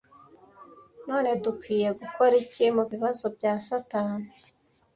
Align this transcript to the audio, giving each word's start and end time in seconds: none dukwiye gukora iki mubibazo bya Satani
none 1.07 1.29
dukwiye 1.43 1.89
gukora 1.99 2.33
iki 2.43 2.65
mubibazo 2.75 3.25
bya 3.35 3.53
Satani 3.67 4.29